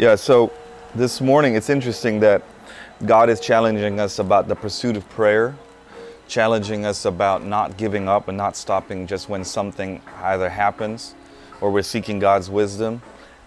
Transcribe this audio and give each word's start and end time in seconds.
Yeah, 0.00 0.14
so 0.14 0.50
this 0.94 1.20
morning 1.20 1.56
it's 1.56 1.68
interesting 1.68 2.20
that 2.20 2.42
God 3.04 3.28
is 3.28 3.38
challenging 3.38 4.00
us 4.00 4.18
about 4.18 4.48
the 4.48 4.56
pursuit 4.56 4.96
of 4.96 5.06
prayer, 5.10 5.54
challenging 6.26 6.86
us 6.86 7.04
about 7.04 7.44
not 7.44 7.76
giving 7.76 8.08
up 8.08 8.26
and 8.26 8.38
not 8.38 8.56
stopping 8.56 9.06
just 9.06 9.28
when 9.28 9.44
something 9.44 10.00
either 10.22 10.48
happens 10.48 11.14
or 11.60 11.70
we're 11.70 11.82
seeking 11.82 12.18
God's 12.18 12.48
wisdom. 12.48 13.02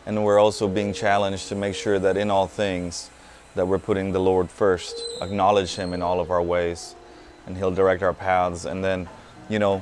And 0.06 0.24
we're 0.24 0.38
also 0.38 0.68
being 0.68 0.94
challenged 0.94 1.48
to 1.48 1.56
make 1.56 1.74
sure 1.74 1.98
that 1.98 2.18
in 2.18 2.30
all 2.30 2.46
things 2.46 3.10
that 3.56 3.68
we're 3.68 3.80
putting 3.80 4.12
the 4.12 4.22
Lord 4.22 4.52
first, 4.52 5.02
acknowledge 5.24 5.74
him 5.74 5.92
in 5.92 6.04
all 6.04 6.20
of 6.20 6.30
our 6.30 6.44
ways, 6.44 6.94
and 7.48 7.58
he'll 7.58 7.72
direct 7.72 8.04
our 8.04 8.14
paths. 8.14 8.66
And 8.66 8.84
then, 8.84 9.10
you 9.50 9.58
know, 9.58 9.80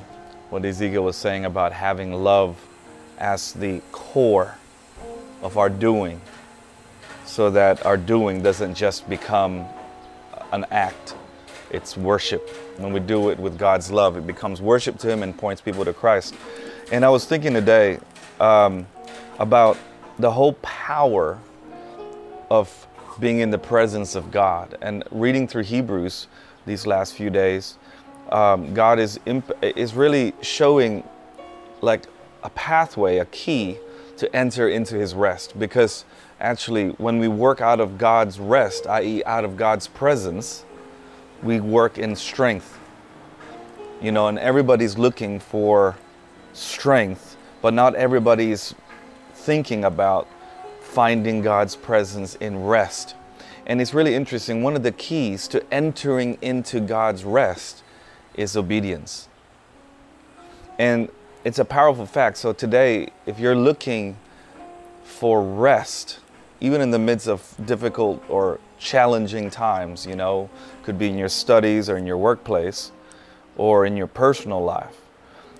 what 0.49 0.63
Ezekiel 0.63 1.03
was 1.03 1.17
saying 1.17 1.43
about 1.43 1.73
having 1.73 2.13
love 2.13 2.65
as 3.17 3.51
the 3.51 3.81
core 3.91 4.55
of 5.41 5.57
our 5.57 5.69
doing 5.69 6.21
so 7.31 7.49
that 7.49 7.85
our 7.85 7.95
doing 7.95 8.43
doesn't 8.43 8.75
just 8.75 9.07
become 9.07 9.65
an 10.51 10.65
act, 10.69 11.15
it's 11.69 11.95
worship. 11.95 12.49
When 12.75 12.91
we 12.91 12.99
do 12.99 13.29
it 13.29 13.39
with 13.39 13.57
God's 13.57 13.89
love, 13.89 14.17
it 14.17 14.27
becomes 14.27 14.61
worship 14.61 14.97
to 14.97 15.09
Him 15.09 15.23
and 15.23 15.37
points 15.37 15.61
people 15.61 15.85
to 15.85 15.93
Christ. 15.93 16.35
And 16.91 17.05
I 17.05 17.09
was 17.09 17.23
thinking 17.23 17.53
today 17.53 17.99
um, 18.41 18.85
about 19.39 19.77
the 20.19 20.29
whole 20.29 20.53
power 20.61 21.39
of 22.49 22.85
being 23.17 23.39
in 23.39 23.49
the 23.49 23.57
presence 23.57 24.15
of 24.15 24.29
God 24.29 24.77
and 24.81 25.01
reading 25.09 25.47
through 25.47 25.63
Hebrews 25.63 26.27
these 26.65 26.85
last 26.85 27.13
few 27.13 27.29
days. 27.29 27.77
Um, 28.29 28.73
God 28.73 28.99
is 28.99 29.21
imp- 29.25 29.53
is 29.61 29.93
really 29.93 30.33
showing 30.41 31.07
like 31.79 32.03
a 32.43 32.49
pathway, 32.49 33.19
a 33.19 33.25
key 33.25 33.77
to 34.21 34.35
enter 34.35 34.69
into 34.69 34.95
His 34.95 35.15
rest 35.15 35.57
because 35.57 36.05
actually, 36.39 36.89
when 36.91 37.17
we 37.17 37.27
work 37.27 37.59
out 37.59 37.79
of 37.79 37.97
God's 37.97 38.39
rest, 38.39 38.85
i.e., 38.85 39.23
out 39.25 39.43
of 39.43 39.57
God's 39.57 39.87
presence, 39.87 40.63
we 41.41 41.59
work 41.59 41.97
in 41.97 42.15
strength. 42.15 42.77
You 43.99 44.11
know, 44.11 44.27
and 44.27 44.37
everybody's 44.37 44.95
looking 44.95 45.39
for 45.39 45.97
strength, 46.53 47.35
but 47.63 47.73
not 47.73 47.95
everybody's 47.95 48.75
thinking 49.33 49.85
about 49.85 50.27
finding 50.81 51.41
God's 51.41 51.75
presence 51.75 52.35
in 52.35 52.63
rest. 52.63 53.15
And 53.65 53.81
it's 53.81 53.91
really 53.91 54.13
interesting. 54.13 54.61
One 54.61 54.75
of 54.75 54.83
the 54.83 54.91
keys 54.91 55.47
to 55.47 55.65
entering 55.73 56.37
into 56.43 56.79
God's 56.79 57.23
rest 57.23 57.81
is 58.35 58.55
obedience. 58.55 59.29
And 60.77 61.09
it's 61.43 61.59
a 61.59 61.65
powerful 61.65 62.05
fact. 62.05 62.37
So 62.37 62.53
today, 62.53 63.09
if 63.25 63.39
you're 63.39 63.55
looking 63.55 64.17
for 65.03 65.43
rest, 65.43 66.19
even 66.59 66.81
in 66.81 66.91
the 66.91 66.99
midst 66.99 67.27
of 67.27 67.55
difficult 67.65 68.23
or 68.29 68.59
challenging 68.77 69.49
times, 69.49 70.05
you 70.05 70.15
know, 70.15 70.49
could 70.83 70.97
be 70.97 71.07
in 71.07 71.17
your 71.17 71.29
studies 71.29 71.89
or 71.89 71.97
in 71.97 72.05
your 72.05 72.17
workplace 72.17 72.91
or 73.57 73.85
in 73.85 73.97
your 73.97 74.07
personal 74.07 74.63
life. 74.63 74.97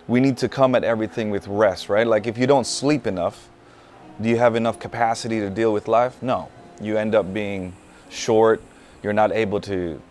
We 0.08 0.20
need 0.20 0.38
to 0.38 0.50
come 0.50 0.76
at 0.76 0.84
everything 0.84 1.30
with 1.30 1.48
rest, 1.48 1.90
right? 1.90 2.06
Like 2.06 2.28
if 2.28 2.38
you 2.38 2.48
don't 2.48 2.66
sleep 2.66 3.08
enough, 3.08 3.50
do 4.20 4.30
you 4.30 4.38
have 4.38 4.56
enough 4.56 4.80
capacity 4.80 5.40
to 5.40 5.50
deal 5.50 5.73
with 5.73 5.88
life? 5.88 6.22
No. 6.22 6.50
You 6.80 6.98
end 6.98 7.16
up 7.16 7.34
being 7.34 7.76
short, 8.10 8.62
you're 9.02 9.14
not 9.14 9.32
able 9.32 9.62
to 9.62 10.02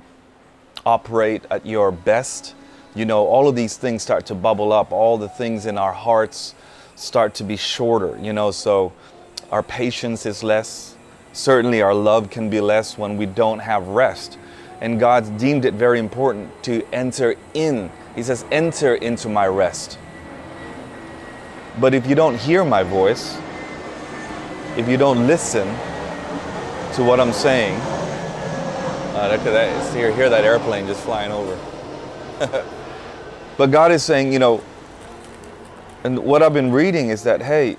operate 0.87 1.45
at 1.51 1.67
your 1.67 1.93
best. 1.93 2.55
You 2.95 3.05
know, 3.05 3.27
all 3.27 3.49
of 3.49 3.55
these 3.55 3.77
things 3.77 4.03
start 4.03 4.27
to 4.27 4.35
bubble 4.35 4.73
up, 4.73 4.91
all 4.91 5.17
the 5.17 5.29
things 5.29 5.67
in 5.67 5.79
our 5.79 5.93
hearts 5.93 6.55
start 6.97 7.35
to 7.35 7.45
be 7.45 7.57
shorter, 7.57 8.19
you 8.21 8.33
know, 8.33 8.51
so 8.51 8.93
our 9.51 9.63
patience 9.63 10.27
is 10.27 10.43
less. 10.43 10.97
Certainly, 11.33 11.83
our 11.83 11.95
love 11.95 12.31
can 12.31 12.51
be 12.51 12.61
less 12.61 12.99
when 12.99 13.17
we 13.17 13.27
don't 13.27 13.61
have 13.61 13.87
rest. 13.89 14.39
And 14.81 14.99
God 14.99 15.39
deemed 15.39 15.65
it 15.65 15.75
very 15.75 15.99
important 15.99 16.63
to 16.65 16.83
enter 16.93 17.37
in. 17.55 17.91
He 18.15 18.23
says, 18.23 18.45
Enter 18.51 18.95
into 18.95 19.29
my 19.29 19.47
rest. 19.47 19.99
But 21.79 21.95
if 21.95 22.07
you 22.07 22.15
don't 22.15 22.37
hear 22.37 22.65
my 22.65 22.83
voice, 22.83 23.39
if 24.77 24.89
you 24.89 24.97
don't 24.97 25.27
listen 25.27 25.67
to 26.95 27.05
what 27.05 27.21
I'm 27.21 27.33
saying, 27.33 27.75
uh, 29.15 29.29
that, 29.29 29.45
that, 29.45 29.95
hear, 29.95 30.15
hear 30.15 30.29
that 30.31 30.45
airplane 30.45 30.87
just 30.87 31.03
flying 31.03 31.31
over. 31.33 31.59
but 33.61 33.71
God 33.71 33.93
is 33.93 34.03
saying, 34.03 34.33
you 34.33 34.39
know, 34.39 34.65
and 36.03 36.19
what 36.19 36.43
I've 36.43 36.55
been 36.55 36.73
reading 36.73 37.11
is 37.11 37.25
that, 37.25 37.43
hey, 37.43 37.77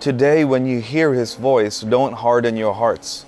Today, 0.00 0.44
when 0.44 0.66
you 0.66 0.80
hear 0.80 1.14
his 1.14 1.34
voice, 1.34 1.80
don't 1.80 2.12
harden 2.12 2.56
your 2.56 2.74
hearts. 2.74 3.24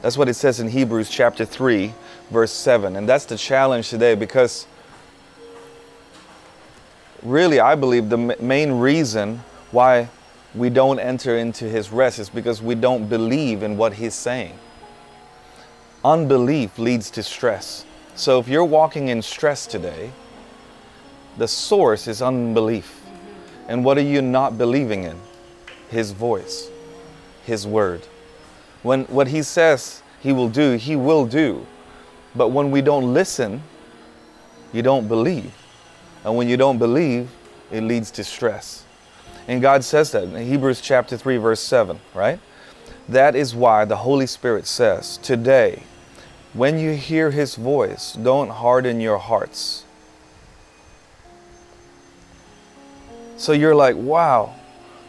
That's 0.00 0.16
what 0.16 0.28
it 0.28 0.34
says 0.34 0.58
in 0.58 0.68
Hebrews 0.68 1.10
chapter 1.10 1.44
3, 1.44 1.92
verse 2.30 2.52
7. 2.52 2.96
And 2.96 3.08
that's 3.08 3.26
the 3.26 3.36
challenge 3.36 3.90
today 3.90 4.14
because 4.14 4.66
really, 7.22 7.60
I 7.60 7.74
believe 7.74 8.08
the 8.08 8.16
main 8.40 8.72
reason 8.72 9.42
why 9.70 10.08
we 10.54 10.70
don't 10.70 10.98
enter 10.98 11.36
into 11.36 11.66
his 11.66 11.92
rest 11.92 12.18
is 12.18 12.30
because 12.30 12.62
we 12.62 12.74
don't 12.74 13.08
believe 13.08 13.62
in 13.62 13.76
what 13.76 13.92
he's 13.92 14.14
saying. 14.14 14.58
Unbelief 16.02 16.78
leads 16.78 17.10
to 17.10 17.22
stress. 17.22 17.84
So 18.16 18.40
if 18.40 18.48
you're 18.48 18.64
walking 18.64 19.08
in 19.08 19.20
stress 19.20 19.66
today, 19.66 20.12
the 21.36 21.48
source 21.48 22.06
is 22.06 22.22
unbelief. 22.22 23.00
And 23.68 23.84
what 23.84 23.98
are 23.98 24.02
you 24.02 24.20
not 24.20 24.58
believing 24.58 25.04
in? 25.04 25.18
His 25.90 26.12
voice, 26.12 26.70
His 27.44 27.66
word. 27.66 28.06
When 28.82 29.04
what 29.04 29.28
He 29.28 29.42
says 29.42 30.02
He 30.20 30.32
will 30.32 30.48
do, 30.48 30.72
He 30.76 30.96
will 30.96 31.26
do. 31.26 31.66
But 32.34 32.48
when 32.48 32.70
we 32.70 32.80
don't 32.80 33.12
listen, 33.12 33.62
you 34.72 34.82
don't 34.82 35.08
believe. 35.08 35.52
And 36.24 36.36
when 36.36 36.48
you 36.48 36.56
don't 36.56 36.78
believe, 36.78 37.30
it 37.70 37.82
leads 37.82 38.10
to 38.12 38.24
stress. 38.24 38.84
And 39.48 39.60
God 39.60 39.82
says 39.84 40.12
that 40.12 40.24
in 40.24 40.46
Hebrews 40.46 40.80
chapter 40.80 41.16
3, 41.16 41.38
verse 41.38 41.60
7, 41.60 41.98
right? 42.14 42.38
That 43.08 43.34
is 43.34 43.54
why 43.54 43.84
the 43.84 43.96
Holy 43.96 44.26
Spirit 44.26 44.66
says, 44.66 45.16
Today, 45.18 45.82
when 46.52 46.78
you 46.78 46.92
hear 46.92 47.30
His 47.30 47.56
voice, 47.56 48.12
don't 48.12 48.50
harden 48.50 49.00
your 49.00 49.18
hearts. 49.18 49.84
So 53.40 53.52
you're 53.52 53.74
like, 53.74 53.96
wow, 53.96 54.54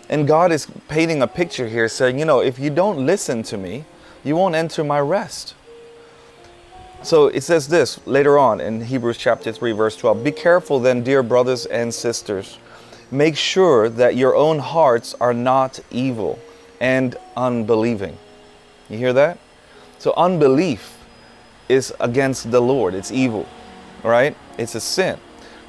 and 0.07 0.25
God 0.25 0.53
is 0.53 0.65
painting 0.87 1.21
a 1.21 1.27
picture 1.27 1.67
here 1.67 1.89
saying, 1.89 2.17
you 2.17 2.23
know, 2.23 2.39
if 2.39 2.59
you 2.59 2.69
don't 2.69 3.05
listen 3.05 3.43
to 3.43 3.57
me, 3.57 3.83
you 4.23 4.37
won't 4.37 4.55
enter 4.55 4.85
my 4.85 5.01
rest. 5.01 5.53
So 7.03 7.27
it 7.27 7.41
says 7.41 7.67
this 7.67 7.99
later 8.07 8.39
on 8.39 8.61
in 8.61 8.79
Hebrews 8.85 9.17
chapter 9.17 9.51
3, 9.51 9.73
verse 9.73 9.97
12 9.97 10.23
Be 10.23 10.31
careful 10.31 10.79
then, 10.79 11.03
dear 11.03 11.21
brothers 11.23 11.65
and 11.65 11.93
sisters. 11.93 12.57
Make 13.11 13.35
sure 13.35 13.89
that 13.89 14.15
your 14.15 14.33
own 14.33 14.59
hearts 14.59 15.13
are 15.19 15.33
not 15.33 15.81
evil 15.91 16.39
and 16.79 17.17
unbelieving. 17.35 18.17
You 18.89 18.97
hear 18.97 19.11
that? 19.11 19.39
So 19.99 20.13
unbelief 20.15 20.97
is 21.67 21.93
against 21.99 22.49
the 22.49 22.61
Lord, 22.61 22.93
it's 22.93 23.11
evil, 23.11 23.45
right? 24.03 24.37
It's 24.57 24.75
a 24.75 24.79
sin 24.79 25.19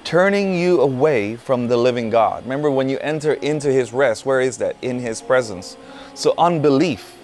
turning 0.05 0.55
you 0.55 0.81
away 0.81 1.37
from 1.37 1.69
the 1.69 1.77
living 1.77 2.11
God. 2.11 2.43
Remember, 2.45 2.71
when 2.71 2.89
you 2.89 2.99
enter 2.99 3.35
into 3.35 3.73
His 3.73 3.93
rest, 3.93 4.27
where 4.27 4.41
is 4.41 4.59
that? 4.59 4.77
In 4.83 4.99
His 4.99 5.21
presence. 5.23 5.77
So, 6.15 6.35
unbelief. 6.39 7.17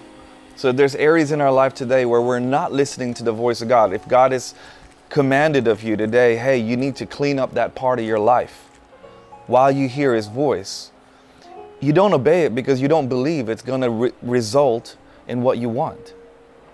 So, 0.55 0.71
there's 0.71 0.95
areas 0.95 1.31
in 1.31 1.41
our 1.41 1.51
life 1.51 1.73
today 1.73 2.05
where 2.05 2.21
we're 2.21 2.39
not 2.39 2.71
listening 2.71 3.13
to 3.15 3.23
the 3.23 3.31
voice 3.31 3.61
of 3.61 3.67
God. 3.67 3.93
If 3.93 4.07
God 4.07 4.31
has 4.31 4.55
commanded 5.09 5.67
of 5.67 5.83
you 5.83 5.95
today, 5.95 6.35
hey, 6.35 6.57
you 6.57 6.77
need 6.77 6.95
to 6.97 7.05
clean 7.05 7.39
up 7.39 7.53
that 7.53 7.75
part 7.75 7.99
of 7.99 8.05
your 8.05 8.19
life 8.19 8.69
while 9.47 9.71
you 9.71 9.89
hear 9.89 10.13
His 10.13 10.27
voice, 10.27 10.91
you 11.79 11.91
don't 11.91 12.13
obey 12.13 12.43
it 12.43 12.53
because 12.53 12.81
you 12.81 12.87
don't 12.87 13.07
believe 13.07 13.49
it's 13.49 13.61
going 13.61 13.81
to 13.81 13.89
re- 13.89 14.11
result 14.21 14.95
in 15.27 15.41
what 15.41 15.57
you 15.57 15.69
want 15.69 16.13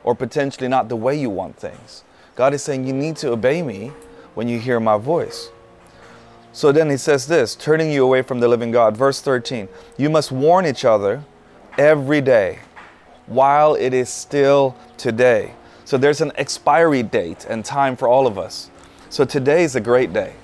or 0.03 0.13
potentially 0.13 0.67
not 0.67 0.89
the 0.89 0.95
way 0.95 1.19
you 1.19 1.29
want 1.29 1.57
things. 1.57 2.03
God 2.35 2.53
is 2.53 2.61
saying, 2.61 2.85
you 2.85 2.93
need 2.93 3.15
to 3.17 3.31
obey 3.31 3.61
me 3.61 3.93
when 4.33 4.49
you 4.49 4.59
hear 4.59 4.79
my 4.79 4.97
voice. 4.97 5.49
So 6.55 6.71
then 6.71 6.89
he 6.89 6.95
says 6.95 7.27
this, 7.27 7.53
turning 7.53 7.91
you 7.91 8.01
away 8.05 8.21
from 8.21 8.39
the 8.39 8.47
living 8.47 8.71
God. 8.71 8.95
Verse 8.95 9.19
13, 9.19 9.67
you 9.97 10.09
must 10.09 10.31
warn 10.31 10.65
each 10.65 10.85
other 10.85 11.21
every 11.77 12.21
day 12.21 12.59
while 13.27 13.75
it 13.75 13.93
is 13.93 14.07
still 14.07 14.73
today. 14.95 15.53
So 15.83 15.97
there's 15.97 16.21
an 16.21 16.31
expiry 16.35 17.03
date 17.03 17.45
and 17.49 17.65
time 17.65 17.97
for 17.97 18.07
all 18.07 18.25
of 18.25 18.39
us. 18.39 18.69
So 19.09 19.25
today 19.25 19.65
is 19.65 19.75
a 19.75 19.81
great 19.81 20.13
day. 20.13 20.35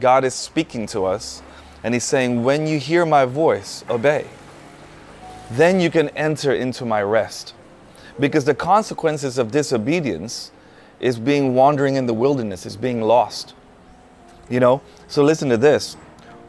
God 0.00 0.24
is 0.24 0.32
speaking 0.32 0.86
to 0.86 1.04
us 1.04 1.42
and 1.84 1.92
he's 1.92 2.04
saying, 2.04 2.42
when 2.42 2.66
you 2.66 2.78
hear 2.78 3.04
my 3.04 3.26
voice, 3.26 3.84
obey. 3.90 4.28
Then 5.50 5.78
you 5.78 5.90
can 5.90 6.08
enter 6.10 6.54
into 6.54 6.86
my 6.86 7.02
rest. 7.02 7.52
Because 8.18 8.46
the 8.46 8.54
consequences 8.54 9.36
of 9.36 9.50
disobedience 9.50 10.52
is 11.00 11.18
being 11.18 11.54
wandering 11.54 11.96
in 11.96 12.06
the 12.06 12.14
wilderness, 12.14 12.64
is 12.64 12.78
being 12.78 13.02
lost. 13.02 13.52
You 14.50 14.60
know, 14.60 14.82
so 15.08 15.22
listen 15.22 15.48
to 15.48 15.56
this. 15.56 15.96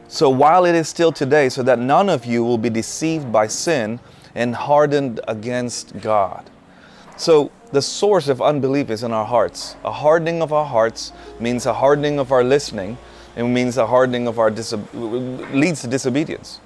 So 0.08 0.28
while 0.28 0.66
it 0.66 0.74
is 0.74 0.88
still 0.88 1.12
today, 1.12 1.48
so 1.48 1.62
that 1.62 1.78
none 1.78 2.10
of 2.10 2.26
you 2.26 2.44
will 2.44 2.58
be 2.58 2.68
deceived 2.68 3.32
by 3.32 3.46
sin, 3.46 3.98
and 4.34 4.54
hardened 4.54 5.20
against 5.28 6.00
God. 6.00 6.48
So 7.16 7.50
the 7.70 7.82
source 7.82 8.28
of 8.28 8.40
unbelief 8.40 8.90
is 8.90 9.02
in 9.02 9.12
our 9.12 9.26
hearts. 9.26 9.76
A 9.84 9.92
hardening 9.92 10.42
of 10.42 10.52
our 10.52 10.64
hearts 10.64 11.12
means 11.38 11.66
a 11.66 11.74
hardening 11.74 12.18
of 12.18 12.32
our 12.32 12.44
listening, 12.44 12.98
It 13.34 13.44
means 13.44 13.78
a 13.78 13.86
hardening 13.86 14.26
of 14.26 14.38
our 14.38 14.50
leads 14.50 15.80
to 15.80 15.86
disobedience, 15.86 16.58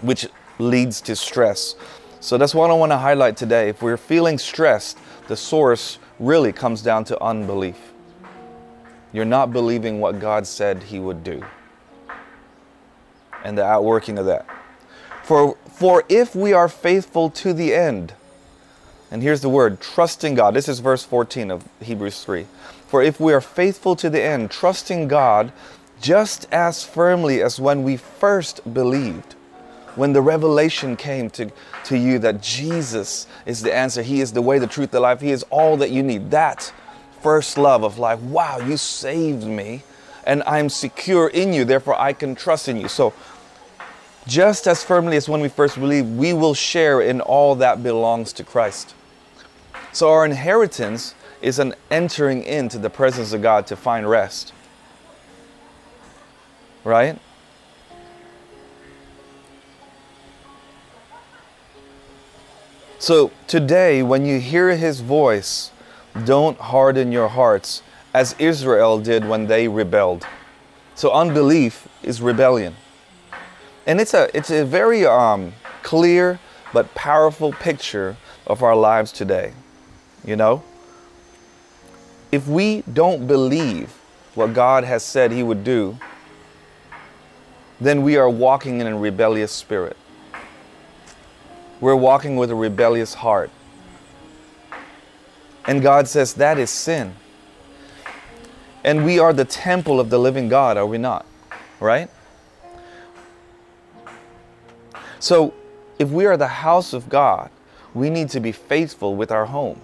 which 0.00 0.26
leads 0.58 1.02
to 1.02 1.14
stress. 1.14 1.74
So 2.20 2.38
that's 2.38 2.54
what 2.54 2.70
I 2.70 2.74
want 2.74 2.92
to 2.92 2.98
highlight 2.98 3.36
today. 3.36 3.68
If 3.68 3.82
we're 3.82 3.98
feeling 3.98 4.38
stressed, 4.38 4.96
the 5.28 5.36
source 5.36 5.98
really 6.18 6.52
comes 6.52 6.80
down 6.80 7.04
to 7.04 7.22
unbelief. 7.22 7.76
You're 9.16 9.24
not 9.24 9.50
believing 9.50 9.98
what 9.98 10.20
God 10.20 10.46
said 10.46 10.82
He 10.82 10.98
would 10.98 11.24
do, 11.24 11.42
and 13.42 13.56
the 13.56 13.64
outworking 13.64 14.18
of 14.18 14.26
that. 14.26 14.44
For 15.22 15.56
for 15.68 16.04
if 16.10 16.36
we 16.36 16.52
are 16.52 16.68
faithful 16.68 17.30
to 17.30 17.54
the 17.54 17.72
end, 17.72 18.12
and 19.10 19.22
here's 19.22 19.40
the 19.40 19.48
word 19.48 19.80
trusting 19.80 20.34
God. 20.34 20.52
This 20.52 20.68
is 20.68 20.80
verse 20.80 21.02
14 21.02 21.50
of 21.50 21.66
Hebrews 21.80 22.24
3. 22.24 22.44
For 22.88 23.02
if 23.02 23.18
we 23.18 23.32
are 23.32 23.40
faithful 23.40 23.96
to 23.96 24.10
the 24.10 24.22
end, 24.22 24.50
trusting 24.50 25.08
God 25.08 25.50
just 25.98 26.46
as 26.52 26.84
firmly 26.84 27.40
as 27.40 27.58
when 27.58 27.84
we 27.84 27.96
first 27.96 28.74
believed, 28.74 29.32
when 29.94 30.12
the 30.12 30.20
revelation 30.20 30.94
came 30.94 31.30
to, 31.30 31.50
to 31.84 31.96
you 31.96 32.18
that 32.18 32.42
Jesus 32.42 33.26
is 33.46 33.62
the 33.62 33.74
answer, 33.74 34.02
He 34.02 34.20
is 34.20 34.32
the 34.32 34.42
way, 34.42 34.58
the 34.58 34.66
truth, 34.66 34.90
the 34.90 35.00
life, 35.00 35.22
He 35.22 35.30
is 35.30 35.42
all 35.44 35.78
that 35.78 35.90
you 35.90 36.02
need. 36.02 36.30
That 36.32 36.70
first 37.26 37.58
love 37.58 37.82
of 37.82 37.98
life, 37.98 38.20
wow, 38.20 38.56
you 38.60 38.76
saved 38.76 39.42
me 39.42 39.82
and 40.22 40.44
I'm 40.46 40.68
secure 40.68 41.26
in 41.26 41.52
you, 41.52 41.64
therefore 41.64 42.00
I 42.00 42.12
can 42.12 42.36
trust 42.36 42.68
in 42.68 42.76
you. 42.76 42.86
So, 42.86 43.12
just 44.28 44.68
as 44.68 44.84
firmly 44.84 45.16
as 45.16 45.28
when 45.28 45.40
we 45.40 45.48
first 45.48 45.74
believe, 45.74 46.08
we 46.08 46.32
will 46.32 46.54
share 46.54 47.00
in 47.00 47.20
all 47.20 47.56
that 47.56 47.82
belongs 47.82 48.32
to 48.34 48.44
Christ. 48.44 48.94
So 49.90 50.08
our 50.08 50.24
inheritance 50.24 51.16
is 51.42 51.58
an 51.58 51.74
entering 51.90 52.44
into 52.44 52.78
the 52.78 52.90
presence 52.90 53.32
of 53.32 53.42
God 53.42 53.66
to 53.66 53.76
find 53.76 54.08
rest. 54.08 54.52
Right? 56.84 57.18
So 63.00 63.32
today, 63.48 64.04
when 64.04 64.24
you 64.24 64.38
hear 64.38 64.76
his 64.76 65.00
voice, 65.00 65.72
don't 66.24 66.58
harden 66.58 67.12
your 67.12 67.28
hearts 67.28 67.82
as 68.14 68.34
Israel 68.38 68.98
did 68.98 69.26
when 69.26 69.46
they 69.46 69.68
rebelled. 69.68 70.26
So 70.94 71.12
unbelief 71.12 71.86
is 72.02 72.22
rebellion. 72.22 72.74
And 73.86 74.00
it's 74.00 74.14
a, 74.14 74.34
it's 74.36 74.50
a 74.50 74.64
very 74.64 75.04
um, 75.04 75.52
clear 75.82 76.40
but 76.72 76.94
powerful 76.94 77.52
picture 77.52 78.16
of 78.46 78.62
our 78.62 78.74
lives 78.74 79.12
today. 79.12 79.52
You 80.24 80.36
know? 80.36 80.62
If 82.32 82.48
we 82.48 82.82
don't 82.92 83.26
believe 83.26 83.90
what 84.34 84.54
God 84.54 84.84
has 84.84 85.04
said 85.04 85.30
He 85.30 85.42
would 85.42 85.64
do, 85.64 85.98
then 87.80 88.02
we 88.02 88.16
are 88.16 88.28
walking 88.28 88.80
in 88.80 88.86
a 88.86 88.96
rebellious 88.96 89.52
spirit. 89.52 89.96
We're 91.80 91.96
walking 91.96 92.36
with 92.36 92.50
a 92.50 92.54
rebellious 92.54 93.14
heart. 93.14 93.50
And 95.66 95.82
God 95.82 96.08
says 96.08 96.34
that 96.34 96.58
is 96.58 96.70
sin. 96.70 97.14
And 98.84 99.04
we 99.04 99.18
are 99.18 99.32
the 99.32 99.44
temple 99.44 99.98
of 99.98 100.10
the 100.10 100.18
living 100.18 100.48
God, 100.48 100.76
are 100.76 100.86
we 100.86 100.98
not? 100.98 101.26
Right? 101.80 102.08
So, 105.18 105.54
if 105.98 106.08
we 106.10 106.26
are 106.26 106.36
the 106.36 106.46
house 106.46 106.92
of 106.92 107.08
God, 107.08 107.50
we 107.94 108.10
need 108.10 108.28
to 108.30 108.40
be 108.40 108.52
faithful 108.52 109.16
with 109.16 109.32
our 109.32 109.46
home. 109.46 109.80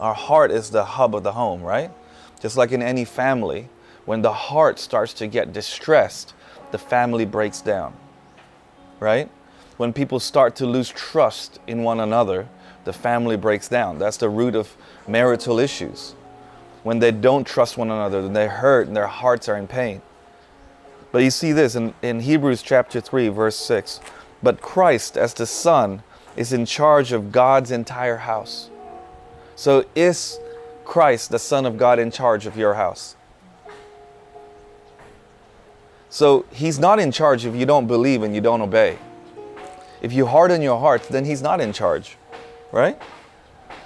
Our 0.00 0.14
heart 0.14 0.50
is 0.50 0.70
the 0.70 0.84
hub 0.84 1.14
of 1.14 1.22
the 1.22 1.32
home, 1.32 1.62
right? 1.62 1.90
Just 2.40 2.56
like 2.56 2.72
in 2.72 2.82
any 2.82 3.04
family, 3.04 3.68
when 4.04 4.22
the 4.22 4.32
heart 4.32 4.78
starts 4.78 5.12
to 5.14 5.26
get 5.26 5.52
distressed, 5.52 6.34
the 6.72 6.78
family 6.78 7.24
breaks 7.24 7.60
down, 7.60 7.94
right? 9.00 9.30
When 9.76 9.92
people 9.92 10.18
start 10.18 10.56
to 10.56 10.66
lose 10.66 10.88
trust 10.88 11.60
in 11.66 11.82
one 11.82 12.00
another, 12.00 12.48
the 12.84 12.92
family 12.92 13.36
breaks 13.36 13.68
down. 13.68 13.98
That's 13.98 14.16
the 14.16 14.28
root 14.28 14.54
of 14.54 14.76
marital 15.08 15.58
issues. 15.58 16.14
When 16.82 16.98
they 16.98 17.10
don't 17.10 17.46
trust 17.46 17.78
one 17.78 17.90
another, 17.90 18.22
then 18.22 18.34
they 18.34 18.46
hurt 18.46 18.86
and 18.86 18.96
their 18.96 19.06
hearts 19.06 19.48
are 19.48 19.56
in 19.56 19.66
pain. 19.66 20.02
But 21.12 21.22
you 21.22 21.30
see 21.30 21.52
this 21.52 21.74
in, 21.74 21.94
in 22.02 22.20
Hebrews 22.20 22.62
chapter 22.62 23.00
3, 23.00 23.28
verse 23.28 23.56
6. 23.56 24.00
But 24.42 24.60
Christ, 24.60 25.16
as 25.16 25.32
the 25.32 25.46
Son, 25.46 26.02
is 26.36 26.52
in 26.52 26.66
charge 26.66 27.12
of 27.12 27.32
God's 27.32 27.70
entire 27.70 28.18
house. 28.18 28.68
So 29.56 29.84
is 29.94 30.38
Christ, 30.84 31.30
the 31.30 31.38
Son 31.38 31.64
of 31.64 31.78
God, 31.78 31.98
in 31.98 32.10
charge 32.10 32.46
of 32.46 32.56
your 32.56 32.74
house? 32.74 33.16
So 36.10 36.44
he's 36.52 36.78
not 36.78 36.98
in 36.98 37.10
charge 37.10 37.46
if 37.46 37.54
you 37.54 37.66
don't 37.66 37.86
believe 37.86 38.22
and 38.22 38.34
you 38.34 38.40
don't 38.40 38.60
obey. 38.60 38.98
If 40.02 40.12
you 40.12 40.26
harden 40.26 40.60
your 40.62 40.78
heart, 40.78 41.04
then 41.04 41.24
he's 41.24 41.40
not 41.40 41.60
in 41.60 41.72
charge, 41.72 42.16
right? 42.74 43.00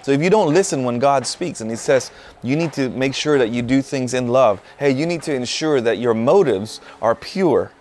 So 0.02 0.12
if 0.12 0.22
you 0.22 0.30
don't 0.30 0.54
listen 0.54 0.84
when 0.84 0.98
God 0.98 1.26
speaks 1.26 1.60
and 1.60 1.70
he 1.70 1.76
says, 1.76 2.10
you 2.42 2.56
need 2.56 2.72
to 2.74 2.88
make 2.88 3.14
sure 3.14 3.38
that 3.38 3.50
you 3.50 3.62
do 3.62 3.82
things 3.82 4.14
in 4.14 4.28
love. 4.28 4.62
Hey, 4.78 4.90
you 4.90 5.06
need 5.06 5.22
to 5.22 5.34
ensure 5.34 5.80
that 5.80 5.98
your 5.98 6.14
motives 6.14 6.80
are 7.02 7.14
pure. 7.14 7.72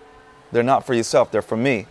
They're 0.51 0.63
not 0.63 0.85
for 0.85 0.93
yourself, 0.93 1.31
they're 1.31 1.41
for 1.41 1.57
me. 1.57 1.87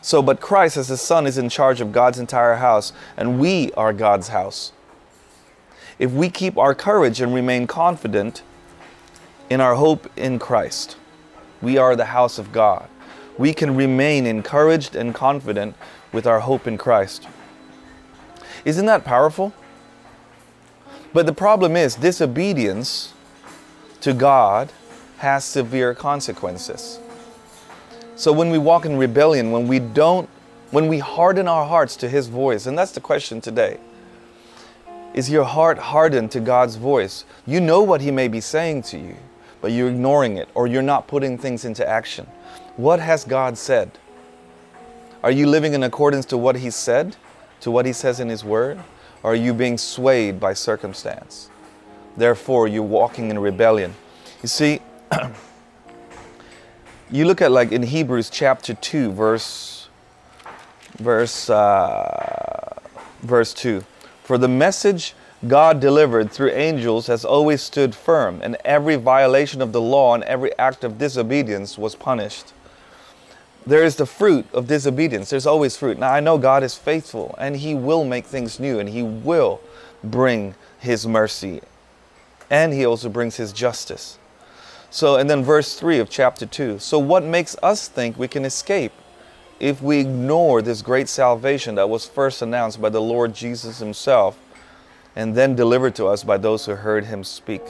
So, 0.00 0.22
but 0.22 0.40
Christ 0.40 0.76
as 0.76 0.88
the 0.88 0.96
Son 0.96 1.26
is 1.26 1.38
in 1.38 1.48
charge 1.48 1.80
of 1.80 1.90
God's 1.90 2.18
entire 2.18 2.56
house, 2.56 2.92
and 3.16 3.40
we 3.40 3.72
are 3.72 3.92
God's 3.92 4.28
house 4.28 4.72
if 5.98 6.12
we 6.12 6.28
keep 6.28 6.58
our 6.58 6.74
courage 6.74 7.20
and 7.20 7.34
remain 7.34 7.66
confident 7.66 8.42
in 9.48 9.60
our 9.60 9.74
hope 9.74 10.10
in 10.16 10.38
Christ. 10.38 10.96
We 11.62 11.78
are 11.78 11.96
the 11.96 12.06
house 12.06 12.38
of 12.38 12.52
God. 12.52 12.88
We 13.38 13.54
can 13.54 13.76
remain 13.76 14.26
encouraged 14.26 14.94
and 14.94 15.14
confident 15.14 15.74
with 16.12 16.26
our 16.26 16.40
hope 16.40 16.66
in 16.66 16.76
Christ. 16.78 17.26
Isn't 18.66 18.86
that 18.86 19.04
powerful? 19.04 19.54
But 21.12 21.24
the 21.24 21.32
problem 21.32 21.76
is, 21.76 21.94
disobedience 21.94 23.14
to 24.00 24.12
God 24.12 24.72
has 25.18 25.44
severe 25.44 25.94
consequences. 25.94 26.98
So 28.16 28.32
when 28.32 28.50
we 28.50 28.58
walk 28.58 28.84
in 28.84 28.96
rebellion, 28.96 29.52
when 29.52 29.68
we 29.68 29.78
don't, 29.78 30.28
when 30.72 30.88
we 30.88 30.98
harden 30.98 31.46
our 31.46 31.64
hearts 31.64 31.94
to 31.96 32.08
His 32.08 32.26
voice, 32.26 32.66
and 32.66 32.76
that's 32.76 32.90
the 32.90 33.00
question 33.00 33.40
today 33.40 33.78
is 35.14 35.30
your 35.30 35.44
heart 35.44 35.78
hardened 35.78 36.32
to 36.32 36.40
God's 36.40 36.74
voice? 36.74 37.24
You 37.46 37.60
know 37.60 37.82
what 37.82 38.00
He 38.00 38.10
may 38.10 38.26
be 38.26 38.40
saying 38.40 38.82
to 38.82 38.98
you, 38.98 39.16
but 39.60 39.70
you're 39.70 39.88
ignoring 39.88 40.38
it 40.38 40.48
or 40.54 40.66
you're 40.66 40.82
not 40.82 41.06
putting 41.06 41.38
things 41.38 41.64
into 41.64 41.88
action. 41.88 42.26
What 42.76 42.98
has 42.98 43.24
God 43.24 43.56
said? 43.56 43.92
Are 45.22 45.30
you 45.30 45.46
living 45.46 45.72
in 45.72 45.84
accordance 45.84 46.26
to 46.26 46.36
what 46.36 46.56
He 46.56 46.70
said, 46.70 47.16
to 47.60 47.70
what 47.70 47.86
He 47.86 47.92
says 47.92 48.20
in 48.20 48.28
His 48.28 48.44
Word? 48.44 48.78
Or 49.22 49.32
are 49.32 49.36
you 49.36 49.54
being 49.54 49.78
swayed 49.78 50.38
by 50.38 50.52
circumstance? 50.52 51.50
Therefore, 52.16 52.68
you're 52.68 52.82
walking 52.82 53.30
in 53.30 53.38
rebellion. 53.38 53.94
You 54.42 54.48
see, 54.48 54.80
you 57.10 57.24
look 57.24 57.42
at 57.42 57.50
like 57.50 57.72
in 57.72 57.82
Hebrews 57.82 58.30
chapter 58.30 58.74
2, 58.74 59.12
verse, 59.12 59.88
verse, 60.98 61.50
uh, 61.50 62.74
verse 63.22 63.52
2. 63.54 63.84
For 64.22 64.38
the 64.38 64.48
message 64.48 65.14
God 65.46 65.80
delivered 65.80 66.32
through 66.32 66.50
angels 66.50 67.06
has 67.08 67.24
always 67.24 67.62
stood 67.62 67.94
firm, 67.94 68.40
and 68.42 68.56
every 68.64 68.96
violation 68.96 69.60
of 69.60 69.72
the 69.72 69.80
law 69.80 70.14
and 70.14 70.24
every 70.24 70.56
act 70.58 70.82
of 70.82 70.98
disobedience 70.98 71.76
was 71.76 71.94
punished. 71.94 72.52
There 73.66 73.82
is 73.82 73.96
the 73.96 74.06
fruit 74.06 74.46
of 74.52 74.68
disobedience. 74.68 75.30
There's 75.30 75.46
always 75.46 75.76
fruit. 75.76 75.98
Now, 75.98 76.12
I 76.12 76.20
know 76.20 76.38
God 76.38 76.62
is 76.62 76.76
faithful, 76.76 77.34
and 77.38 77.56
He 77.56 77.74
will 77.74 78.04
make 78.04 78.24
things 78.24 78.60
new, 78.60 78.78
and 78.78 78.88
He 78.88 79.02
will 79.02 79.60
bring 80.04 80.54
His 80.78 81.06
mercy, 81.06 81.60
and 82.48 82.72
He 82.72 82.86
also 82.86 83.08
brings 83.08 83.36
His 83.36 83.52
justice. 83.52 84.18
So, 84.88 85.16
and 85.16 85.28
then 85.28 85.42
verse 85.42 85.78
3 85.78 85.98
of 85.98 86.08
chapter 86.08 86.46
2. 86.46 86.78
So, 86.78 86.98
what 86.98 87.24
makes 87.24 87.56
us 87.62 87.88
think 87.88 88.16
we 88.16 88.28
can 88.28 88.44
escape? 88.44 88.92
if 89.58 89.80
we 89.80 90.00
ignore 90.00 90.60
this 90.60 90.82
great 90.82 91.08
salvation 91.08 91.76
that 91.76 91.88
was 91.88 92.06
first 92.06 92.42
announced 92.42 92.80
by 92.80 92.90
the 92.90 93.00
Lord 93.00 93.34
Jesus 93.34 93.78
Himself 93.78 94.38
and 95.14 95.34
then 95.34 95.56
delivered 95.56 95.94
to 95.96 96.06
us 96.06 96.24
by 96.24 96.36
those 96.36 96.66
who 96.66 96.74
heard 96.74 97.06
Him 97.06 97.24
speak. 97.24 97.62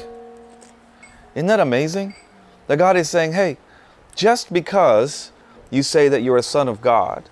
Isn't 1.35 1.47
that 1.47 1.61
amazing? 1.61 2.15
That 2.67 2.79
God 2.79 2.97
is 2.97 3.09
saying, 3.09 3.35
hey, 3.35 3.57
just 4.17 4.53
because 4.53 5.31
you 5.71 5.83
say 5.83 6.09
that 6.09 6.23
you're 6.23 6.37
a 6.37 6.43
son 6.43 6.69
of 6.69 6.81
God, 6.81 7.29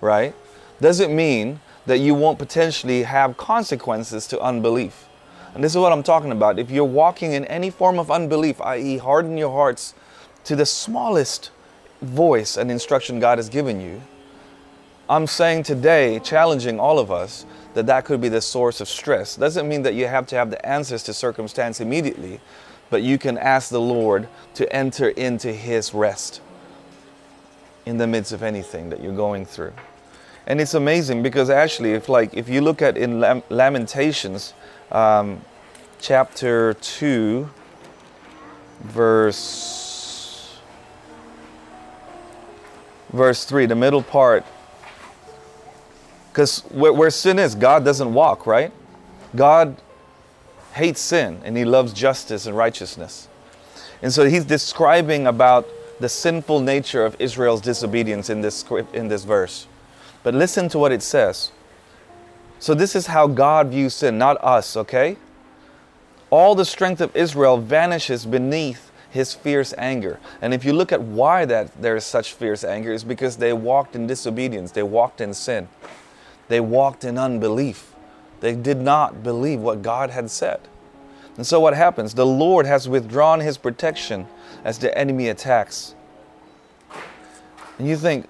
right, 0.00 0.34
doesn't 0.80 1.14
mean 1.14 1.60
that 1.86 1.98
you 1.98 2.14
won't 2.14 2.38
potentially 2.38 3.02
have 3.02 3.36
consequences 3.36 4.26
to 4.28 4.40
unbelief. 4.40 5.06
And 5.54 5.62
this 5.62 5.72
is 5.72 5.78
what 5.78 5.92
I'm 5.92 6.02
talking 6.02 6.32
about. 6.32 6.58
If 6.58 6.70
you're 6.70 6.84
walking 6.84 7.32
in 7.32 7.44
any 7.46 7.70
form 7.70 7.98
of 7.98 8.10
unbelief, 8.10 8.60
i.e., 8.60 8.98
harden 8.98 9.36
your 9.36 9.52
hearts 9.52 9.94
to 10.44 10.56
the 10.56 10.66
smallest 10.66 11.50
voice 12.02 12.56
and 12.56 12.70
instruction 12.70 13.20
God 13.20 13.38
has 13.38 13.48
given 13.48 13.80
you, 13.80 14.02
I'm 15.08 15.26
saying 15.26 15.64
today, 15.64 16.18
challenging 16.20 16.80
all 16.80 16.98
of 16.98 17.12
us, 17.12 17.44
that 17.74 17.86
that 17.86 18.04
could 18.04 18.20
be 18.20 18.28
the 18.28 18.40
source 18.40 18.80
of 18.80 18.88
stress. 18.88 19.36
Doesn't 19.36 19.68
mean 19.68 19.82
that 19.82 19.94
you 19.94 20.06
have 20.06 20.26
to 20.28 20.36
have 20.36 20.50
the 20.50 20.64
answers 20.66 21.02
to 21.04 21.12
circumstance 21.12 21.80
immediately, 21.80 22.40
but 22.88 23.02
you 23.02 23.18
can 23.18 23.36
ask 23.36 23.68
the 23.68 23.80
Lord 23.80 24.28
to 24.54 24.72
enter 24.72 25.08
into 25.10 25.52
His 25.52 25.92
rest 25.92 26.40
in 27.86 27.98
the 27.98 28.06
midst 28.06 28.32
of 28.32 28.42
anything 28.42 28.90
that 28.90 29.02
you're 29.02 29.16
going 29.16 29.44
through. 29.46 29.72
And 30.46 30.60
it's 30.60 30.74
amazing 30.74 31.22
because 31.22 31.48
actually, 31.48 31.92
if 31.92 32.08
like 32.08 32.34
if 32.34 32.48
you 32.48 32.60
look 32.60 32.82
at 32.82 32.96
in 32.96 33.20
Lamentations, 33.48 34.52
um, 34.92 35.40
chapter 36.00 36.74
two, 36.74 37.48
verse 38.80 40.60
verse 43.10 43.44
three, 43.44 43.64
the 43.66 43.74
middle 43.74 44.02
part, 44.02 44.44
because 46.30 46.60
where, 46.70 46.92
where 46.92 47.10
sin 47.10 47.38
is, 47.38 47.54
God 47.54 47.84
doesn't 47.84 48.12
walk, 48.12 48.46
right? 48.46 48.72
God 49.34 49.80
hates 50.74 51.00
sin 51.00 51.40
and 51.44 51.56
He 51.56 51.64
loves 51.64 51.92
justice 51.92 52.46
and 52.46 52.56
righteousness. 52.56 53.28
And 54.02 54.12
so 54.12 54.28
He's 54.28 54.44
describing 54.44 55.26
about 55.26 55.66
the 56.00 56.08
sinful 56.08 56.60
nature 56.60 57.04
of 57.04 57.16
Israel's 57.18 57.60
disobedience 57.60 58.30
in 58.30 58.40
this, 58.40 58.64
in 58.92 59.08
this 59.08 59.24
verse. 59.24 59.66
But 60.22 60.34
listen 60.34 60.68
to 60.70 60.78
what 60.78 60.92
it 60.92 61.02
says. 61.02 61.52
So, 62.58 62.74
this 62.74 62.96
is 62.96 63.08
how 63.08 63.26
God 63.26 63.68
views 63.68 63.94
sin, 63.94 64.16
not 64.16 64.42
us, 64.42 64.76
okay? 64.76 65.16
All 66.30 66.54
the 66.54 66.64
strength 66.64 67.00
of 67.00 67.14
Israel 67.14 67.58
vanishes 67.58 68.24
beneath 68.24 68.90
his 69.10 69.34
fierce 69.34 69.74
anger. 69.78 70.18
And 70.40 70.52
if 70.52 70.64
you 70.64 70.72
look 70.72 70.90
at 70.90 71.00
why 71.00 71.44
that 71.44 71.80
there 71.80 71.94
is 71.94 72.04
such 72.04 72.32
fierce 72.32 72.64
anger, 72.64 72.92
is 72.92 73.04
because 73.04 73.36
they 73.36 73.52
walked 73.52 73.94
in 73.94 74.06
disobedience, 74.06 74.72
they 74.72 74.82
walked 74.82 75.20
in 75.20 75.34
sin, 75.34 75.68
they 76.48 76.60
walked 76.60 77.04
in 77.04 77.18
unbelief. 77.18 77.94
They 78.40 78.54
did 78.54 78.78
not 78.78 79.22
believe 79.22 79.60
what 79.60 79.82
God 79.82 80.10
had 80.10 80.30
said. 80.30 80.60
And 81.36 81.46
so 81.46 81.60
what 81.60 81.74
happens? 81.74 82.14
The 82.14 82.26
Lord 82.26 82.66
has 82.66 82.88
withdrawn 82.88 83.40
his 83.40 83.58
protection 83.58 84.26
as 84.64 84.78
the 84.78 84.96
enemy 84.96 85.28
attacks. 85.28 85.94
And 87.78 87.88
you 87.88 87.96
think, 87.96 88.28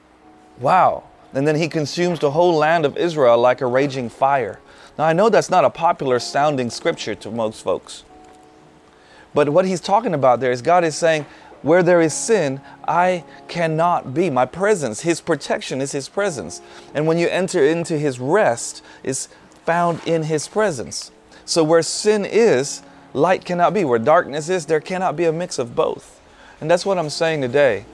wow. 0.59 1.05
And 1.33 1.47
then 1.47 1.57
he 1.57 1.69
consumes 1.69 2.21
the 2.21 2.31
whole 2.31 2.55
land 2.55 2.87
of 2.87 2.97
Israel 2.97 3.37
like 3.39 3.61
a 3.61 3.67
raging 3.67 4.09
fire. 4.09 4.61
Now, 4.97 5.05
I 5.05 5.13
know 5.13 5.29
that's 5.29 5.51
not 5.51 5.65
a 5.65 5.71
popular 5.71 6.19
sounding 6.19 6.71
scripture 6.71 7.15
to 7.17 7.31
most 7.31 7.63
folks. 7.63 8.05
But 9.35 9.49
what 9.49 9.67
he's 9.67 9.81
talking 9.81 10.15
about 10.15 10.41
there 10.41 10.53
is 10.53 10.63
God 10.63 10.85
is 10.85 10.95
saying, 10.95 11.27
where 11.65 11.83
there 11.83 12.03
is 12.03 12.13
sin, 12.13 12.61
I 12.87 13.25
cannot 13.49 14.13
be. 14.13 14.29
My 14.29 14.45
presence, 14.45 15.01
His 15.01 15.23
protection 15.23 15.81
is 15.81 15.93
His 15.93 16.11
presence. 16.11 16.61
And 16.95 17.07
when 17.07 17.17
you 17.17 17.27
enter 17.29 17.65
into 17.65 17.99
His 17.99 18.21
rest, 18.21 18.83
is 19.03 19.29
found 19.65 20.01
in 20.07 20.25
His 20.25 20.47
presence. 20.47 21.11
So 21.47 21.65
where 21.65 21.81
sin 21.81 22.27
is, 22.27 22.83
light 23.15 23.47
cannot 23.47 23.73
be. 23.73 23.85
Where 23.87 23.99
darkness 23.99 24.51
is, 24.51 24.67
there 24.67 24.81
cannot 24.81 25.17
be 25.17 25.25
a 25.25 25.33
mix 25.33 25.59
of 25.59 25.75
both. 25.75 26.21
And 26.61 26.71
that's 26.71 26.85
what 26.85 26.99
I'm 26.99 27.09
saying 27.09 27.41
today. 27.41 27.87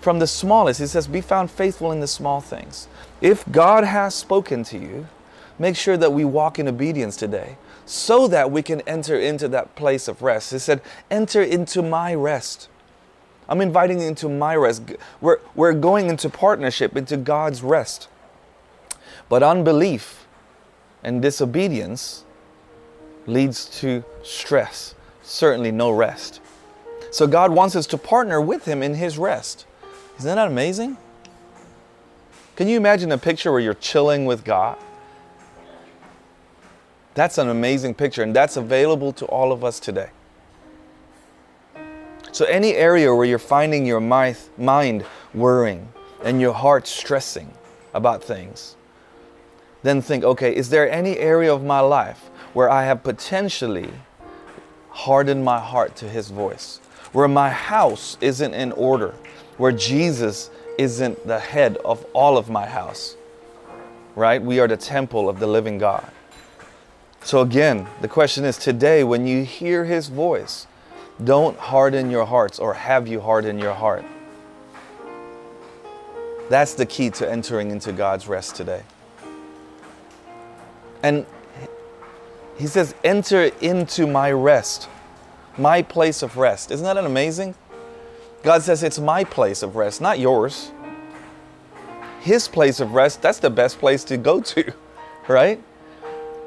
From 0.00 0.18
the 0.18 0.26
smallest, 0.26 0.80
he 0.80 0.86
says, 0.86 1.06
be 1.06 1.20
found 1.20 1.50
faithful 1.50 1.92
in 1.92 2.00
the 2.00 2.06
small 2.08 2.40
things. 2.40 2.88
If 3.20 3.50
God 3.50 3.84
has 3.84 4.14
spoken 4.14 4.64
to 4.64 4.78
you, 4.78 5.06
make 5.58 5.76
sure 5.76 5.96
that 5.96 6.12
we 6.12 6.24
walk 6.24 6.58
in 6.58 6.66
obedience 6.66 7.16
today 7.16 7.56
so 7.86 8.26
that 8.28 8.50
we 8.50 8.62
can 8.62 8.80
enter 8.82 9.18
into 9.18 9.48
that 9.48 9.74
place 9.76 10.08
of 10.08 10.20
rest. 10.22 10.50
He 10.50 10.58
said, 10.58 10.80
enter 11.10 11.42
into 11.42 11.82
my 11.82 12.14
rest. 12.14 12.68
I'm 13.48 13.60
inviting 13.60 14.00
you 14.00 14.08
into 14.08 14.28
my 14.28 14.56
rest. 14.56 14.82
We're, 15.20 15.38
we're 15.54 15.74
going 15.74 16.08
into 16.08 16.28
partnership, 16.30 16.96
into 16.96 17.16
God's 17.16 17.62
rest. 17.62 18.08
But 19.28 19.42
unbelief 19.42 20.26
and 21.02 21.20
disobedience 21.20 22.23
leads 23.26 23.66
to 23.80 24.04
stress, 24.22 24.94
certainly 25.22 25.70
no 25.70 25.90
rest. 25.90 26.40
So 27.10 27.26
God 27.26 27.52
wants 27.52 27.76
us 27.76 27.86
to 27.88 27.98
partner 27.98 28.40
with 28.40 28.64
Him 28.64 28.82
in 28.82 28.94
His 28.94 29.18
rest. 29.18 29.66
Isn't 30.18 30.34
that 30.34 30.48
amazing? 30.48 30.96
Can 32.56 32.68
you 32.68 32.76
imagine 32.76 33.10
a 33.12 33.18
picture 33.18 33.50
where 33.50 33.60
you're 33.60 33.74
chilling 33.74 34.26
with 34.26 34.44
God? 34.44 34.78
That's 37.14 37.38
an 37.38 37.48
amazing 37.48 37.94
picture, 37.94 38.22
and 38.22 38.34
that's 38.34 38.56
available 38.56 39.12
to 39.14 39.26
all 39.26 39.52
of 39.52 39.64
us 39.64 39.78
today. 39.78 40.10
So, 42.32 42.44
any 42.46 42.74
area 42.74 43.14
where 43.14 43.24
you're 43.24 43.38
finding 43.38 43.86
your 43.86 44.00
mind 44.00 45.04
worrying 45.32 45.88
and 46.24 46.40
your 46.40 46.52
heart 46.52 46.88
stressing 46.88 47.52
about 47.92 48.24
things, 48.24 48.74
then 49.84 50.02
think 50.02 50.24
okay, 50.24 50.54
is 50.54 50.70
there 50.70 50.90
any 50.90 51.16
area 51.18 51.54
of 51.54 51.62
my 51.62 51.78
life 51.78 52.30
where 52.54 52.70
I 52.70 52.84
have 52.84 53.02
potentially 53.02 53.90
hardened 54.88 55.44
my 55.44 55.60
heart 55.60 55.96
to 55.96 56.08
His 56.08 56.30
voice? 56.30 56.80
Where 57.12 57.28
my 57.28 57.50
house 57.50 58.16
isn't 58.20 58.54
in 58.54 58.72
order? 58.72 59.14
Where 59.58 59.72
Jesus 59.72 60.50
isn't 60.78 61.26
the 61.26 61.38
head 61.38 61.76
of 61.78 62.04
all 62.12 62.38
of 62.38 62.48
my 62.48 62.66
house? 62.66 63.16
Right? 64.16 64.42
We 64.42 64.60
are 64.60 64.68
the 64.68 64.76
temple 64.76 65.28
of 65.28 65.38
the 65.38 65.46
living 65.46 65.78
God. 65.78 66.10
So, 67.22 67.40
again, 67.40 67.86
the 68.00 68.08
question 68.08 68.44
is 68.44 68.58
today, 68.58 69.02
when 69.02 69.26
you 69.26 69.44
hear 69.44 69.84
his 69.84 70.08
voice, 70.08 70.66
don't 71.22 71.56
harden 71.58 72.10
your 72.10 72.26
hearts 72.26 72.58
or 72.58 72.74
have 72.74 73.08
you 73.08 73.20
harden 73.20 73.58
your 73.58 73.74
heart. 73.74 74.04
That's 76.50 76.74
the 76.74 76.84
key 76.84 77.10
to 77.10 77.30
entering 77.30 77.70
into 77.70 77.92
God's 77.92 78.28
rest 78.28 78.56
today. 78.56 78.82
And 81.02 81.24
he 82.56 82.66
says, 82.66 82.94
enter 83.02 83.50
into 83.60 84.06
my 84.06 84.30
rest, 84.30 84.88
my 85.58 85.82
place 85.82 86.22
of 86.22 86.36
rest. 86.36 86.70
Isn't 86.70 86.84
that 86.84 86.96
amazing? 86.96 87.54
God 88.42 88.62
says 88.62 88.82
it's 88.82 88.98
my 88.98 89.24
place 89.24 89.62
of 89.62 89.76
rest, 89.76 90.00
not 90.00 90.18
yours. 90.18 90.70
His 92.20 92.46
place 92.46 92.80
of 92.80 92.94
rest, 92.94 93.22
that's 93.22 93.38
the 93.38 93.50
best 93.50 93.78
place 93.78 94.04
to 94.04 94.16
go 94.16 94.40
to, 94.40 94.72
right? 95.28 95.62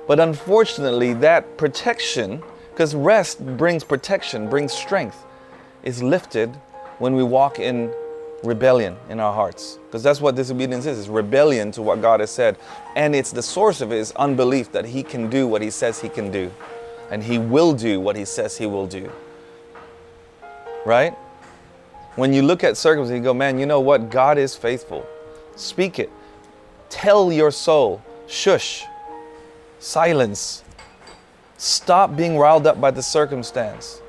But 0.07 0.19
unfortunately, 0.19 1.13
that 1.15 1.57
protection, 1.57 2.41
because 2.71 2.95
rest 2.95 3.45
brings 3.57 3.83
protection, 3.83 4.49
brings 4.49 4.71
strength, 4.71 5.25
is 5.83 6.01
lifted 6.01 6.55
when 6.99 7.15
we 7.15 7.23
walk 7.23 7.59
in 7.59 7.93
rebellion 8.43 8.95
in 9.09 9.19
our 9.19 9.33
hearts. 9.33 9.79
Because 9.87 10.03
that's 10.03 10.21
what 10.21 10.35
disobedience 10.35 10.85
is, 10.85 10.97
is 10.97 11.09
rebellion 11.09 11.71
to 11.73 11.81
what 11.81 12.01
God 12.01 12.19
has 12.19 12.31
said. 12.31 12.57
And 12.95 13.15
it's 13.15 13.31
the 13.31 13.41
source 13.41 13.81
of 13.81 13.91
it 13.91 13.97
is 13.97 14.11
unbelief 14.13 14.71
that 14.71 14.85
He 14.85 15.03
can 15.03 15.29
do 15.29 15.47
what 15.47 15.61
He 15.61 15.69
says 15.69 15.99
He 15.99 16.09
can 16.09 16.31
do. 16.31 16.51
And 17.09 17.23
He 17.23 17.37
will 17.37 17.73
do 17.73 17.99
what 17.99 18.15
He 18.15 18.25
says 18.25 18.57
He 18.57 18.65
will 18.65 18.87
do. 18.87 19.11
Right? 20.85 21.13
When 22.15 22.33
you 22.33 22.41
look 22.41 22.63
at 22.63 22.77
circumstances, 22.77 23.19
you 23.19 23.23
go, 23.23 23.33
man, 23.33 23.59
you 23.59 23.65
know 23.65 23.79
what? 23.79 24.09
God 24.09 24.37
is 24.37 24.55
faithful. 24.55 25.05
Speak 25.55 25.99
it. 25.99 26.09
Tell 26.89 27.31
your 27.31 27.51
soul, 27.51 28.01
shush. 28.27 28.83
Silence. 29.79 30.63
Stop 31.57 32.15
being 32.15 32.37
riled 32.37 32.65
up 32.65 32.79
by 32.79 32.91
the 32.91 33.03
circumstance. 33.03 34.01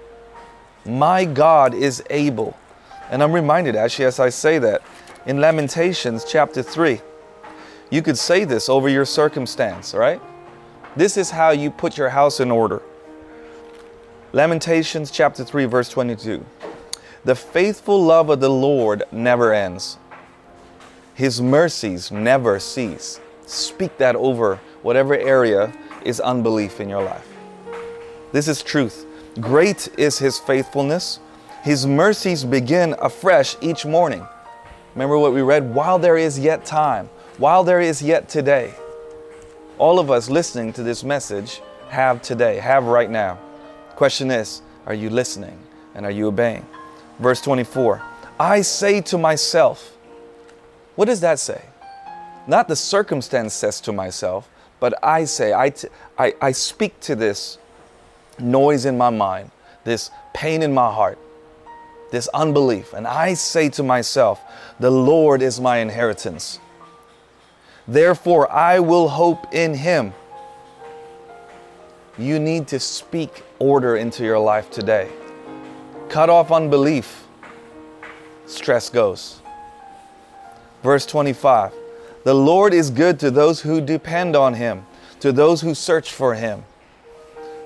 My 0.85 1.25
God 1.25 1.75
is 1.75 2.03
able. 2.09 2.57
And 3.11 3.23
I'm 3.23 3.33
reminded, 3.33 3.77
actually, 3.77 4.05
as 4.05 4.21
I 4.21 4.29
say 4.29 4.59
that, 4.59 4.83
in 5.27 5.41
Lamentations 5.41 6.25
chapter 6.25 6.63
3, 6.63 7.01
you 7.91 8.03
could 8.03 8.19
say 8.19 8.45
this 8.45 8.69
over 8.69 8.89
your 8.89 9.05
circumstance, 9.05 9.95
right? 9.95 10.21
This 10.95 11.17
is 11.17 11.31
how 11.31 11.51
you 11.51 11.71
put 11.71 11.97
your 11.97 12.11
house 12.11 12.41
in 12.41 12.51
order. 12.51 12.83
Lamentations 14.33 15.11
chapter 15.11 15.43
3, 15.45 15.65
verse 15.65 15.89
22. 15.89 16.45
The 17.25 17.35
faithful 17.35 18.03
love 18.03 18.31
of 18.31 18.41
the 18.41 18.51
Lord 18.51 19.05
never 19.11 19.53
ends, 19.53 19.99
His 21.15 21.41
mercies 21.41 22.11
never 22.11 22.61
cease. 22.61 23.21
Speak 23.47 23.97
that 23.99 24.17
over 24.17 24.61
whatever 24.83 25.15
area 25.15 25.73
is 26.05 26.21
unbelief 26.21 26.81
in 26.81 26.89
your 26.89 27.03
life. 27.03 27.27
This 28.33 28.49
is 28.49 28.63
truth. 28.63 29.07
Great 29.41 29.89
is 29.97 30.19
His 30.19 30.39
faithfulness. 30.39 31.21
His 31.69 31.87
mercies 31.87 32.45
begin 32.45 32.95
afresh 32.99 33.55
each 33.61 33.85
morning. 33.85 34.27
Remember 34.95 35.19
what 35.19 35.35
we 35.35 35.43
read? 35.43 35.75
While 35.75 35.99
there 35.99 36.17
is 36.17 36.39
yet 36.39 36.65
time, 36.65 37.11
while 37.37 37.63
there 37.63 37.83
is 37.83 38.01
yet 38.01 38.27
today. 38.27 38.73
All 39.77 39.99
of 39.99 40.11
us 40.11 40.31
listening 40.31 40.73
to 40.73 40.83
this 40.83 41.05
message 41.05 41.61
have 41.91 42.23
today, 42.23 42.57
have 42.57 42.85
right 42.85 43.11
now. 43.11 43.39
Question 43.97 44.31
is, 44.31 44.63
are 44.87 44.95
you 44.95 45.11
listening 45.11 45.59
and 45.95 46.07
are 46.07 46.11
you 46.11 46.29
obeying? 46.29 46.65
Verse 47.19 47.43
24 47.43 48.01
I 48.41 48.63
say 48.63 49.03
to 49.03 49.19
myself, 49.19 49.95
what 50.97 51.05
does 51.05 51.21
that 51.21 51.39
say? 51.39 51.61
Not 52.47 52.69
the 52.69 52.77
circumstance 52.77 53.53
says 53.53 53.79
to 53.83 53.93
myself, 53.93 54.49
but 54.81 54.95
I 55.05 55.27
say, 55.27 55.53
I, 55.53 55.69
t- 55.69 55.89
I, 56.17 56.33
I 56.41 56.53
speak 56.53 56.99
to 57.01 57.15
this 57.15 57.59
noise 58.39 58.87
in 58.87 58.97
my 58.97 59.11
mind, 59.11 59.51
this 59.85 60.11
pain 60.33 60.63
in 60.63 60.73
my 60.73 60.91
heart, 60.91 61.19
this 62.11 62.29
unbelief, 62.29 62.93
and 62.93 63.07
I 63.07 63.35
say 63.35 63.69
to 63.71 63.83
myself, 63.83 64.41
The 64.81 64.91
Lord 64.91 65.43
is 65.43 65.61
my 65.61 65.79
inheritance. 65.79 66.59
Therefore, 67.87 68.51
I 68.53 68.81
will 68.81 69.09
hope 69.09 69.53
in 69.53 69.75
him. 69.75 70.13
You 72.19 72.39
need 72.39 72.69
to 72.69 72.81
speak 72.81 73.45
order 73.59 73.97
into 73.97 74.25
your 74.25 74.39
life 74.39 74.71
today. 74.71 75.09
Cut 76.09 76.29
off 76.29 76.51
unbelief. 76.51 77.25
Stress 78.47 78.89
goes. 78.91 79.41
Verse 80.83 81.07
25 81.07 81.73
The 82.25 82.35
Lord 82.35 82.75
is 82.75 82.91
good 82.91 83.21
to 83.21 83.31
those 83.31 83.61
who 83.61 83.81
depend 83.81 84.37
on 84.37 84.55
him, 84.55 84.87
to 85.21 85.33
those 85.33 85.61
who 85.61 85.75
search 85.75 86.13
for 86.13 86.35
him. 86.35 86.65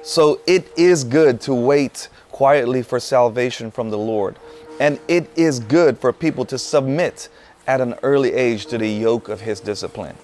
So 0.02 0.40
it 0.46 0.70
is 0.76 1.04
good 1.04 1.40
to 1.42 1.54
wait 1.54 2.08
quietly 2.42 2.82
for 2.82 2.98
salvation 2.98 3.70
from 3.70 3.90
the 3.90 3.96
Lord. 3.96 4.34
And 4.80 4.98
it 5.06 5.30
is 5.36 5.60
good 5.60 5.96
for 5.96 6.12
people 6.12 6.44
to 6.46 6.58
submit 6.58 7.28
at 7.68 7.80
an 7.80 7.94
early 8.02 8.32
age 8.32 8.66
to 8.66 8.78
the 8.78 8.88
yoke 8.88 9.28
of 9.28 9.42
his 9.42 9.60
discipline. 9.60 10.16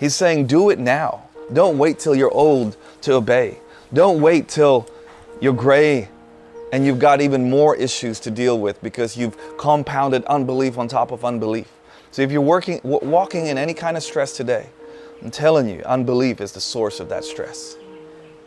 He's 0.00 0.14
saying, 0.14 0.46
do 0.46 0.70
it 0.70 0.78
now. 0.78 1.24
Don't 1.52 1.76
wait 1.76 1.98
till 1.98 2.14
you're 2.14 2.32
old 2.32 2.78
to 3.02 3.12
obey. 3.12 3.58
Don't 3.92 4.22
wait 4.22 4.48
till 4.48 4.88
you're 5.42 5.52
gray 5.52 6.08
and 6.72 6.86
you've 6.86 6.98
got 6.98 7.20
even 7.20 7.50
more 7.50 7.76
issues 7.76 8.18
to 8.20 8.30
deal 8.30 8.58
with 8.58 8.80
because 8.82 9.14
you've 9.14 9.36
compounded 9.58 10.24
unbelief 10.24 10.78
on 10.78 10.88
top 10.88 11.10
of 11.10 11.22
unbelief. 11.22 11.70
So 12.12 12.22
if 12.22 12.32
you're 12.32 12.40
working, 12.40 12.80
walking 12.82 13.48
in 13.48 13.58
any 13.58 13.74
kind 13.74 13.98
of 13.98 14.02
stress 14.02 14.34
today, 14.34 14.70
I'm 15.22 15.30
telling 15.30 15.68
you, 15.68 15.82
unbelief 15.84 16.40
is 16.40 16.52
the 16.52 16.62
source 16.62 16.98
of 16.98 17.10
that 17.10 17.26
stress. 17.26 17.76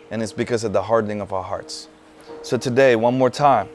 And 0.10 0.24
it's 0.24 0.34
because 0.34 0.64
of 0.64 0.74
the 0.74 0.82
hardening 0.82 1.22
of 1.22 1.34
our 1.34 1.44
hearts. 1.44 1.88
So 2.46 2.58
today, 2.58 2.96
one 2.96 3.18
more 3.18 3.32
time, 3.32 3.70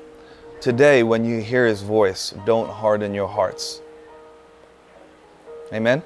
today 0.60 1.02
when 1.02 1.24
you 1.24 1.40
hear 1.40 1.66
his 1.66 1.82
voice, 1.82 2.32
don't 2.46 2.70
harden 2.70 3.12
your 3.12 3.26
hearts. 3.26 3.82
Amen. 5.72 6.04